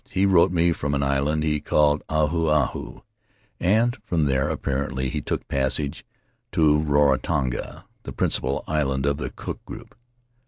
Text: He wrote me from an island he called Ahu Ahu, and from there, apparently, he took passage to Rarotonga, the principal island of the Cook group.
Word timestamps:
He 0.09 0.25
wrote 0.25 0.51
me 0.51 0.71
from 0.71 0.95
an 0.95 1.03
island 1.03 1.43
he 1.43 1.59
called 1.59 2.01
Ahu 2.09 2.47
Ahu, 2.49 3.01
and 3.59 3.95
from 4.03 4.23
there, 4.23 4.49
apparently, 4.49 5.09
he 5.09 5.21
took 5.21 5.47
passage 5.47 6.03
to 6.53 6.79
Rarotonga, 6.79 7.83
the 8.01 8.11
principal 8.11 8.63
island 8.65 9.05
of 9.05 9.17
the 9.17 9.29
Cook 9.29 9.63
group. 9.63 9.93